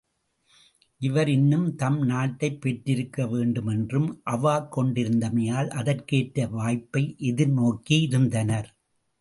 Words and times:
இவர் 1.01 1.29
இன்னும் 1.29 1.75
தம் 1.75 2.01
நாட்டைப் 2.01 2.61
பெற்றிருக்க 2.61 3.27
வேண்டுமென்றும் 3.27 4.21
அவாக் 4.29 4.69
கொண்டிருந்தமையால், 4.75 5.69
அதற்கேற்ற 5.75 6.47
வாய்ப்பை 6.47 7.15
எதிர்நோக்கி 7.19 8.01
இருந்தனர். 8.01 8.69